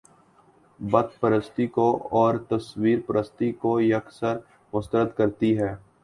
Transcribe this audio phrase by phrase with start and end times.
[0.79, 1.85] بت پرستی کو
[2.11, 4.37] اور تصویر پرستی کو یک سر
[4.73, 5.73] مسترد کرتی ہے